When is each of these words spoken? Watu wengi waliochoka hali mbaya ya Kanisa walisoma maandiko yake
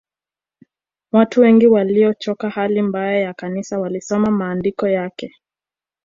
Watu 1.11 1.41
wengi 1.41 1.67
waliochoka 1.67 2.49
hali 2.49 2.81
mbaya 2.81 3.19
ya 3.19 3.33
Kanisa 3.33 3.79
walisoma 3.79 4.31
maandiko 4.31 4.87
yake 4.87 5.33